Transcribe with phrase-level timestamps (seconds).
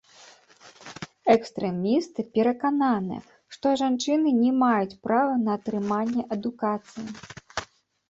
[1.33, 3.21] Экстрэмісты перакананыя,
[3.59, 7.07] што жанчыны не маюць права на атрыманне адукацыі.